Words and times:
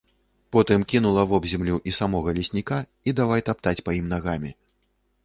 Потым 0.55 0.85
кінула 0.93 1.25
вобземлю 1.33 1.77
і 1.91 1.93
самога 1.97 2.33
лесніка 2.37 2.79
і 3.11 3.15
давай 3.21 3.45
таптаць 3.51 3.75
па 3.91 3.97
ім 3.99 4.09
нагамі. 4.15 4.51